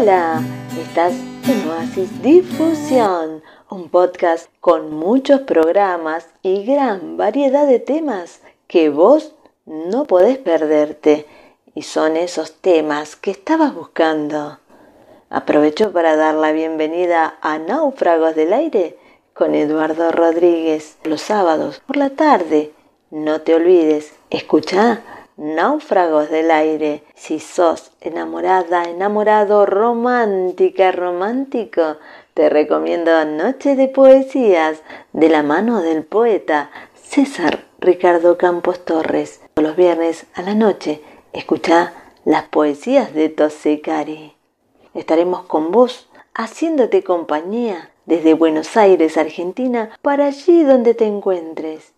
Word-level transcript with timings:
Hola, 0.00 0.40
estás 0.80 1.12
en 1.46 1.68
Oasis 1.68 2.22
Difusión, 2.22 3.42
un 3.68 3.90
podcast 3.90 4.48
con 4.58 4.94
muchos 4.94 5.42
programas 5.42 6.26
y 6.40 6.64
gran 6.64 7.18
variedad 7.18 7.66
de 7.66 7.80
temas 7.80 8.40
que 8.66 8.88
vos 8.88 9.34
no 9.66 10.04
podés 10.04 10.38
perderte. 10.38 11.26
Y 11.74 11.82
son 11.82 12.16
esos 12.16 12.54
temas 12.62 13.14
que 13.14 13.30
estabas 13.30 13.74
buscando. 13.74 14.58
Aprovecho 15.28 15.92
para 15.92 16.16
dar 16.16 16.34
la 16.34 16.52
bienvenida 16.52 17.36
a 17.42 17.58
Náufragos 17.58 18.34
del 18.34 18.54
Aire 18.54 18.96
con 19.34 19.54
Eduardo 19.54 20.12
Rodríguez 20.12 20.96
los 21.04 21.20
sábados 21.20 21.82
por 21.86 21.98
la 21.98 22.08
tarde. 22.08 22.72
No 23.10 23.42
te 23.42 23.54
olvides, 23.54 24.14
escucha 24.30 25.02
Náufragos 25.40 26.28
del 26.28 26.50
Aire. 26.50 27.02
Si 27.14 27.40
sos 27.40 27.92
enamorada, 28.02 28.84
enamorado, 28.84 29.64
romántica, 29.64 30.92
romántico, 30.92 31.96
te 32.34 32.50
recomiendo 32.50 33.24
Noche 33.24 33.74
de 33.74 33.88
Poesías 33.88 34.82
de 35.14 35.30
la 35.30 35.42
mano 35.42 35.80
del 35.80 36.04
poeta 36.04 36.70
César 36.92 37.64
Ricardo 37.78 38.36
Campos 38.36 38.84
Torres. 38.84 39.40
Los 39.56 39.76
viernes 39.76 40.26
a 40.34 40.42
la 40.42 40.54
noche, 40.54 41.00
escucha 41.32 41.94
las 42.26 42.42
poesías 42.42 43.14
de 43.14 43.30
Tosecari. 43.30 44.34
Estaremos 44.92 45.44
con 45.44 45.70
vos 45.70 46.10
haciéndote 46.34 47.02
compañía 47.02 47.88
desde 48.04 48.34
Buenos 48.34 48.76
Aires, 48.76 49.16
Argentina, 49.16 49.88
para 50.02 50.26
allí 50.26 50.64
donde 50.64 50.92
te 50.92 51.06
encuentres. 51.06 51.94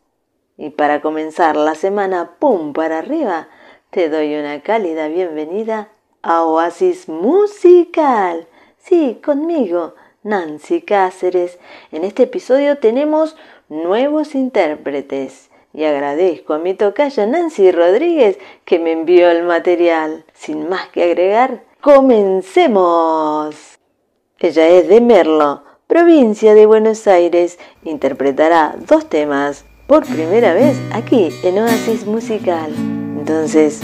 Y 0.57 0.71
para 0.71 1.01
comenzar 1.01 1.57
la 1.57 1.75
semana, 1.75 2.37
¡pum! 2.39 2.75
para 2.75 2.99
arriba, 2.99 3.49
te 3.91 4.11
doy 4.11 4.35
una 4.35 4.61
cálida 4.61 5.09
bienvenida 5.09 5.89
a 6.21 6.45
Oasis 6.45 7.09
Musical. 7.09 8.47
Sí, 8.77 9.19
conmigo, 9.25 9.95
Nancy 10.23 10.83
Cáceres. 10.83 11.59
En 11.91 12.05
este 12.05 12.25
episodio 12.25 12.77
tenemos 12.79 13.35
nuevos 13.71 14.35
intérpretes. 14.35 15.51
Y 15.73 15.85
agradezco 15.85 16.53
a 16.53 16.59
mi 16.59 16.75
tocaya 16.75 17.27
Nancy 17.27 17.73
Rodríguez 17.73 18.39
que 18.67 18.79
me 18.79 18.93
envió 18.93 19.31
el 19.31 19.45
material. 19.45 20.27
Sin 20.35 20.69
más 20.69 20.89
que 20.89 21.05
agregar, 21.05 21.65
comencemos. 21.81 23.57
Ella 24.39 24.69
es 24.69 24.89
de 24.89 25.01
Merlo, 25.01 25.65
provincia 25.87 26.53
de 26.55 26.67
Buenos 26.67 27.07
Aires. 27.07 27.59
Interpretará 27.85 28.75
dos 28.87 29.09
temas 29.09 29.65
por 29.93 30.07
primera 30.07 30.55
vez 30.55 30.81
aquí 30.95 31.29
en 31.43 31.59
Oasis 31.59 32.07
Musical. 32.07 32.73
Entonces, 33.19 33.83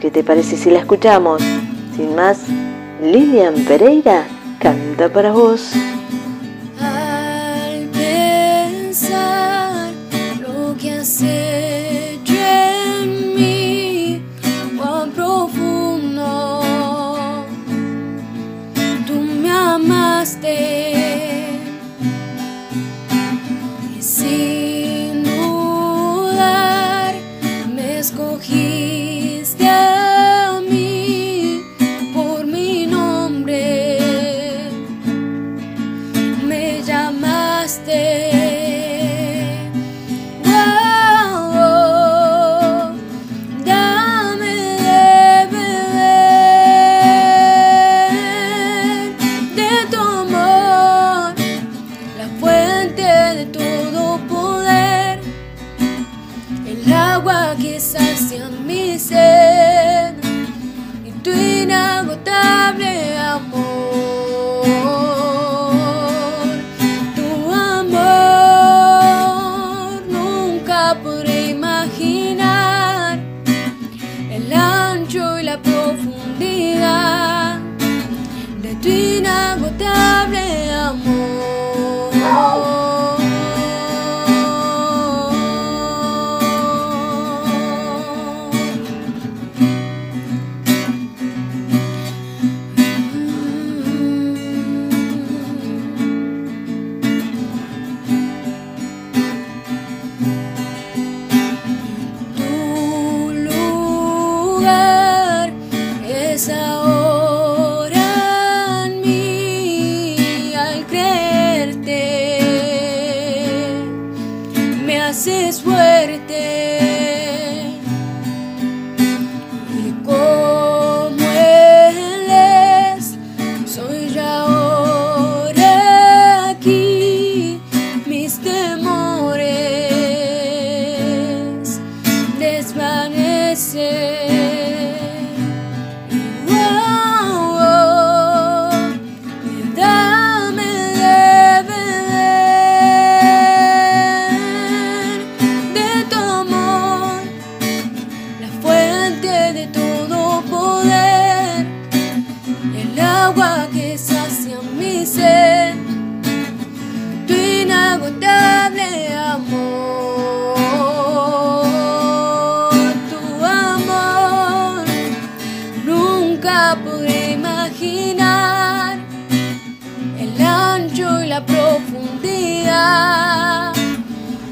¿qué 0.00 0.10
te 0.10 0.24
parece 0.24 0.56
si 0.56 0.68
la 0.68 0.80
escuchamos? 0.80 1.40
Sin 1.94 2.16
más, 2.16 2.40
Lilian 3.00 3.54
Pereira 3.64 4.26
canta 4.58 5.08
para 5.12 5.30
vos. 5.30 5.74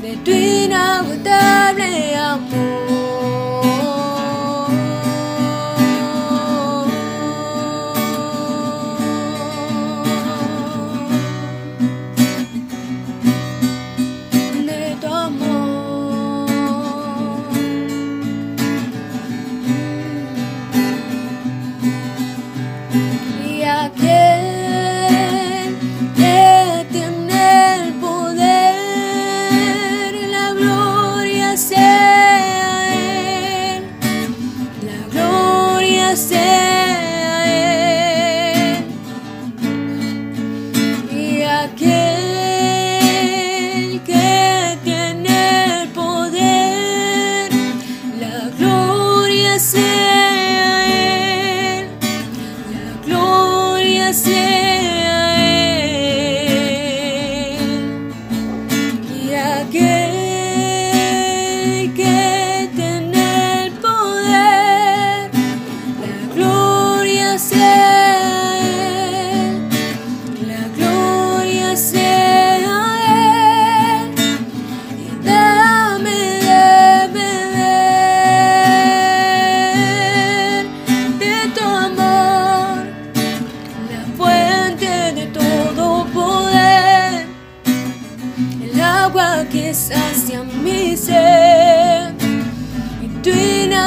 the 0.03 0.13
twin 0.25 0.73
of 0.73 1.09
the 1.25 1.73
blade 1.77 2.16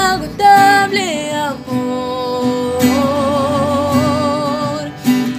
inagotable 0.09 1.31
amor, 1.33 1.69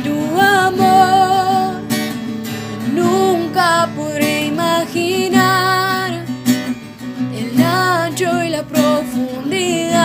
tu 0.05 0.41
amor 0.41 1.81
nunca 2.95 3.89
podré 3.97 4.47
imaginar 4.47 6.25
el 7.37 7.61
ancho 7.61 8.45
y 8.45 8.51
la 8.51 8.63
profundidad 8.63 10.05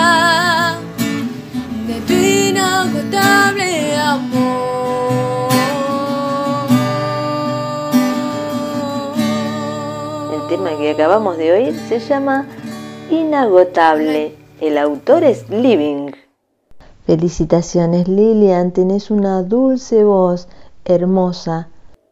de 1.86 2.02
tu 2.08 2.14
inagotable 2.14 3.96
amor. 3.98 5.52
El 10.34 10.48
tema 10.50 10.70
que 10.76 10.90
acabamos 10.90 11.38
de 11.38 11.52
oír 11.52 11.76
se 11.88 12.00
llama 12.00 12.48
Inagotable. 13.12 14.45
El 14.62 14.78
autor 14.78 15.26
es 15.26 15.50
Living. 15.50 16.14
Felicitaciones 17.06 18.08
Lilian, 18.08 18.72
tenés 18.72 19.12
una 19.12 19.44
dulce 19.44 20.06
voz, 20.06 20.48
hermosa. 20.86 21.68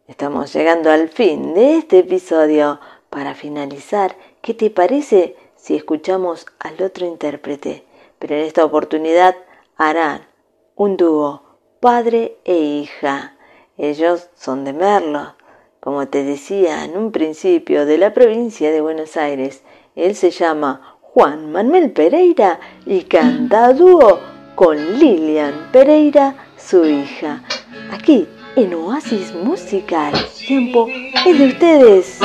Estamos 0.07 0.53
llegando 0.53 0.91
al 0.91 1.07
fin 1.07 1.53
de 1.53 1.77
este 1.77 1.99
episodio. 1.99 2.81
Para 3.09 3.33
finalizar, 3.33 4.17
¿qué 4.41 4.53
te 4.53 4.69
parece 4.69 5.37
si 5.55 5.77
escuchamos 5.77 6.45
al 6.59 6.83
otro 6.83 7.05
intérprete? 7.05 7.85
Pero 8.19 8.35
en 8.35 8.41
esta 8.41 8.65
oportunidad 8.65 9.35
harán 9.77 10.27
un 10.75 10.97
dúo, 10.97 11.43
padre 11.79 12.39
e 12.43 12.57
hija. 12.57 13.37
Ellos 13.77 14.27
son 14.35 14.65
de 14.65 14.73
Merlo, 14.73 15.35
como 15.79 16.09
te 16.09 16.25
decía 16.25 16.83
en 16.83 16.97
un 16.97 17.13
principio, 17.13 17.85
de 17.85 17.97
la 17.97 18.13
provincia 18.13 18.69
de 18.69 18.81
Buenos 18.81 19.15
Aires. 19.15 19.63
Él 19.95 20.15
se 20.15 20.31
llama 20.31 20.92
Juan 21.13 21.51
Manuel 21.51 21.91
Pereira 21.91 22.59
y 22.87 23.01
canta 23.01 23.65
a 23.65 23.73
dúo 23.73 24.19
con 24.55 24.97
Lilian 24.97 25.69
Pereira, 25.71 26.33
su 26.57 26.85
hija. 26.85 27.43
Aquí 27.91 28.27
en 28.55 28.73
Oasis 28.73 29.31
Musical. 29.35 30.11
Tiempo 30.47 30.87
es 30.89 31.37
de 31.37 31.45
ustedes. 31.45 32.19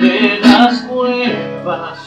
De 0.00 0.40
las 0.42 0.82
cuevas 0.82 1.98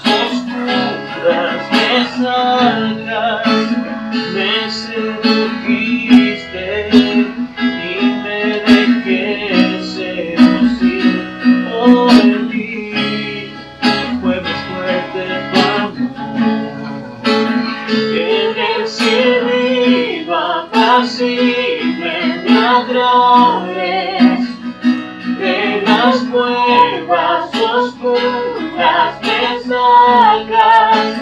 de 25.39 25.81
las 25.83 26.17
cuevas 26.25 27.49
oscuras 27.55 29.19
me 29.23 29.59
sacas, 29.59 31.17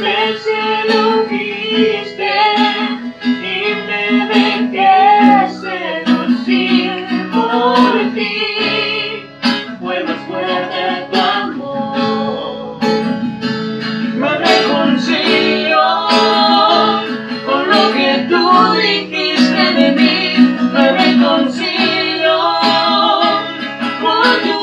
me 0.00 0.36
sedujiste 0.36 1.53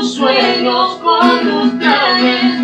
sueños, 0.03 0.97
con 0.97 1.39
tus 1.41 1.69
planes. 1.79 2.60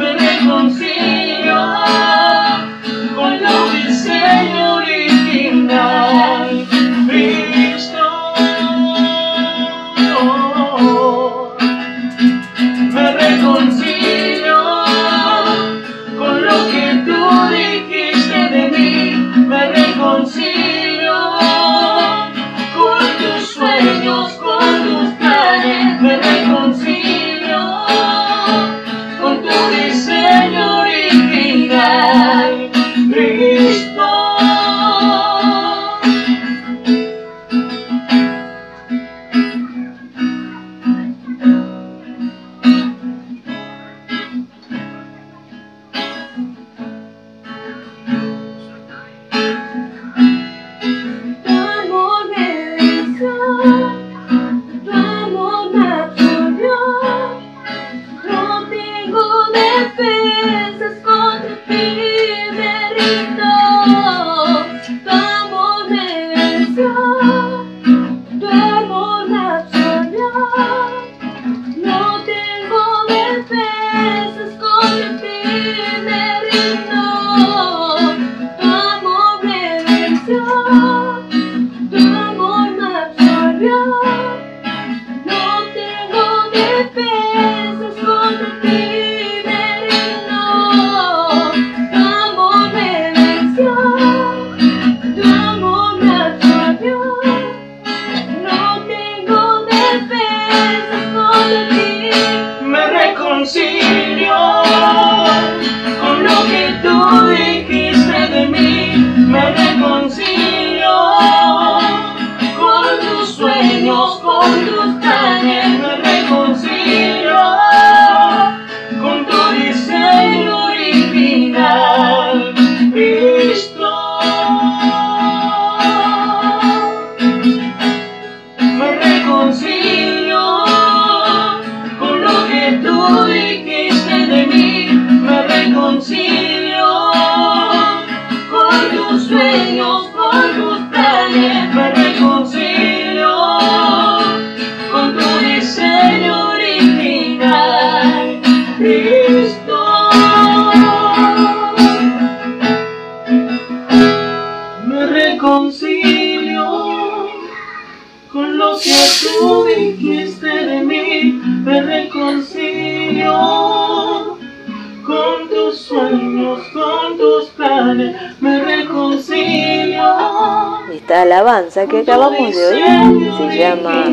Esta 171.08 171.22
alabanza 171.22 171.88
que 171.88 172.00
acabamos 172.00 172.54
de 172.54 172.66
oír 172.68 173.32
se 173.38 173.58
llama 173.58 174.08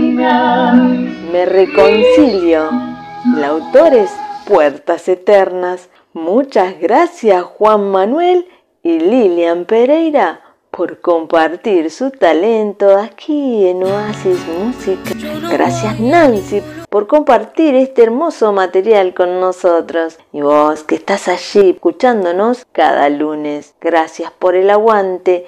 Me 1.33 1.45
reconcilio. 1.45 2.71
El 3.37 3.43
autor 3.43 3.95
es 3.95 4.13
Puertas 4.47 5.09
Eternas. 5.09 5.89
Muchas 6.13 6.79
gracias 6.79 7.43
Juan 7.43 7.91
Manuel 7.91 8.47
y 8.85 9.01
Lilian 9.01 9.65
Pereira 9.65 10.41
por 10.71 11.01
compartir 11.01 11.91
su 11.91 12.13
talento 12.13 12.97
aquí 12.97 13.67
en 13.67 13.83
Oasis 13.83 14.47
Música. 14.47 15.11
Gracias 15.51 15.99
Nancy 15.99 16.63
por 16.89 17.09
compartir 17.09 17.75
este 17.75 18.05
hermoso 18.05 18.53
material 18.53 19.15
con 19.15 19.41
nosotros. 19.41 20.21
Y 20.33 20.43
vos 20.43 20.85
que 20.85 20.95
estás 20.95 21.27
allí 21.27 21.71
escuchándonos 21.71 22.65
cada 22.71 23.09
lunes. 23.09 23.75
Gracias 23.81 24.31
por 24.31 24.55
el 24.55 24.71
aguante. 24.71 25.45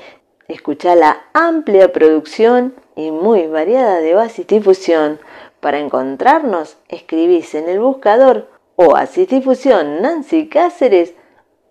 Escucha 0.48 0.94
la 0.94 1.24
amplia 1.32 1.92
producción 1.92 2.74
y 2.94 3.10
muy 3.10 3.48
variada 3.48 4.00
de 4.00 4.14
Oasis 4.14 4.46
Difusión. 4.46 5.18
Para 5.60 5.80
encontrarnos, 5.80 6.76
escribís 6.88 7.54
en 7.56 7.68
el 7.68 7.80
buscador 7.80 8.48
Oasis 8.76 9.28
Difusión 9.28 10.02
Nancy 10.02 10.48
Cáceres 10.48 11.14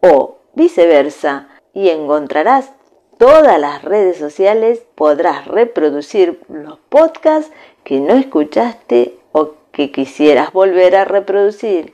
o 0.02 0.40
viceversa 0.56 1.48
y 1.74 1.90
encontrarás 1.90 2.74
todas 3.18 3.58
las 3.60 3.82
redes 3.82 4.18
sociales, 4.18 4.82
podrás 4.96 5.48
reproducir 5.48 6.42
los 6.50 6.78
podcasts 6.90 7.52
que 7.86 8.02
no 8.02 8.16
escuchaste 8.16 9.18
o 9.32 9.54
que 9.72 9.92
quisieras 9.92 10.52
volver 10.52 10.98
a 10.98 11.06
reproducir. 11.06 11.94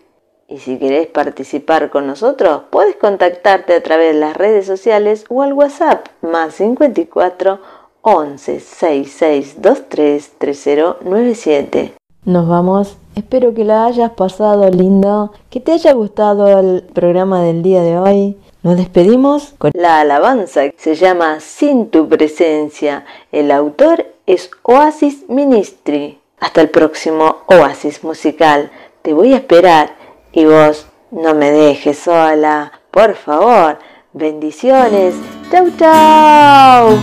Y 0.52 0.60
si 0.60 0.78
querés 0.78 1.08
participar 1.08 1.90
con 1.90 2.08
nosotros, 2.08 2.64
puedes 2.72 2.98
contactarte 2.98 3.74
a 3.74 3.82
través 3.82 4.14
de 4.14 4.20
las 4.20 4.36
redes 4.36 4.66
sociales 4.66 5.24
o 5.30 5.44
al 5.44 5.54
WhatsApp 5.54 6.08
más 6.22 6.56
54 6.56 7.60
11 8.02 8.60
66 8.60 9.56
23 9.62 10.32
3097. 10.38 11.94
Nos 12.26 12.50
vamos. 12.50 12.98
Espero 13.16 13.54
que 13.54 13.64
la 13.64 13.86
hayas 13.86 14.12
pasado 14.12 14.70
lindo, 14.70 15.32
que 15.50 15.62
te 15.62 15.72
haya 15.72 15.94
gustado 15.94 16.60
el 16.60 16.84
programa 16.84 17.42
del 17.44 17.64
día 17.64 17.82
de 17.82 17.98
hoy. 17.98 18.38
Nos 18.62 18.76
despedimos 18.76 19.54
con 19.58 19.72
la 19.74 20.02
alabanza. 20.02 20.64
Se 20.76 20.96
llama 20.96 21.40
Sin 21.40 21.90
tu 21.90 22.10
presencia. 22.10 23.06
El 23.32 23.52
autor 23.52 24.06
es 24.26 24.52
Oasis 24.64 25.30
Ministry. 25.30 26.20
Hasta 26.42 26.60
el 26.60 26.70
próximo 26.70 27.38
Oasis 27.48 28.04
musical. 28.04 28.70
Te 29.02 29.14
voy 29.14 29.34
a 29.34 29.38
esperar 29.38 30.01
y 30.34 30.46
vos 30.46 30.88
no 31.12 31.34
me 31.36 31.52
dejes 31.52 32.00
sola. 32.00 32.72
Por 32.92 33.16
favor. 33.16 33.80
Bendiciones. 34.14 35.16
Chau, 35.50 35.70
chau. 35.78 36.98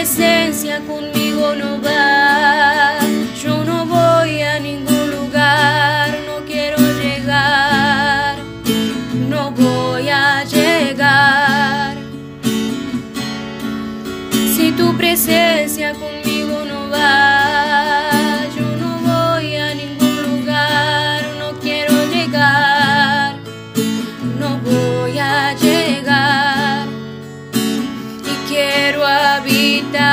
Presencia 0.00 0.80
kita 29.80 30.09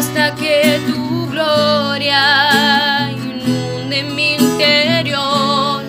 hasta 0.00 0.34
que 0.34 0.80
tu 0.86 1.28
gloria 1.28 3.10
inunde 3.12 4.02
mi 4.02 4.32
interior. 4.36 5.82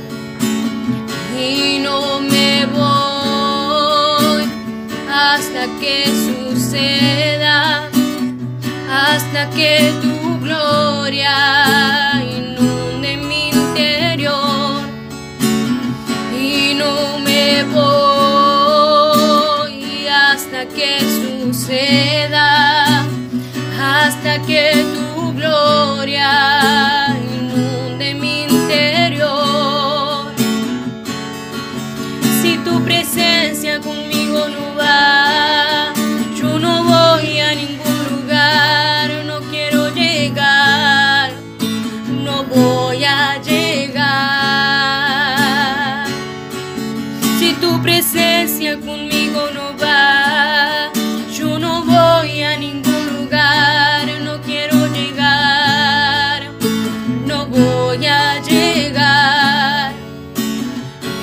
Y 1.40 1.80
no 1.80 2.20
me 2.20 2.66
voy 2.66 4.44
hasta 5.10 5.66
que 5.80 6.06
suceda, 6.28 7.90
hasta 8.92 9.50
que 9.52 9.94
tu 10.02 10.40
gloria 10.42 12.11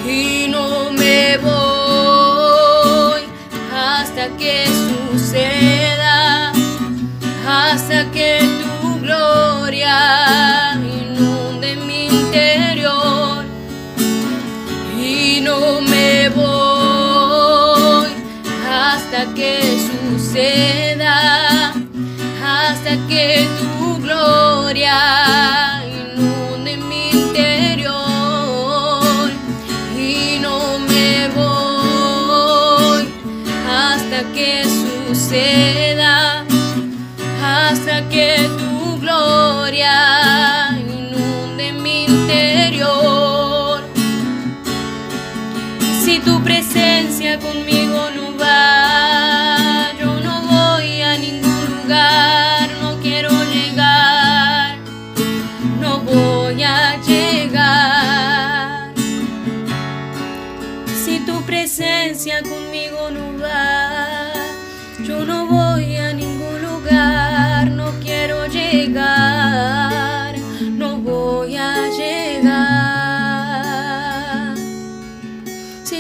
y 0.09 0.49
no 0.49 0.91
me 0.91 1.37
voy 1.39 3.23
hasta 3.75 4.29
que 4.39 4.65
suceda, 4.67 6.53
hasta 7.47 8.11
que 8.11 8.41
tu 8.81 9.01
gloria 9.01 10.75
inunde 10.77 11.77
mi 11.77 12.07
interior 12.07 13.45
y 14.99 15.41
no 15.43 15.81
me 15.83 16.31
voy 16.31 18.09
hasta 18.67 19.27
que 19.35 19.61
suceda. 19.89 20.88
hasta 34.19 34.33
que 34.33 34.65
suceda, 34.65 36.45
hasta 37.41 38.09
que 38.09 38.51
tu 38.59 38.99
gloria 38.99 40.71
inunde 40.77 41.73
mi 41.73 42.07
interior. 42.07 43.81
Si 46.03 46.19
tu 46.19 46.43
presencia 46.43 47.39
conmigo 47.39 47.78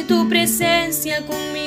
tu 0.08 0.26
presencia 0.26 1.20
conmigo. 1.26 1.57